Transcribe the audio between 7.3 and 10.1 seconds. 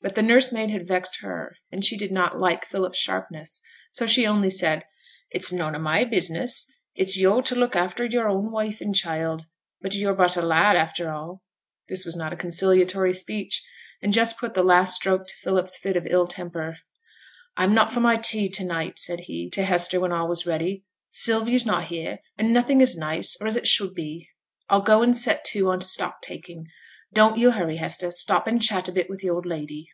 t' look after yo'r own wife and child; but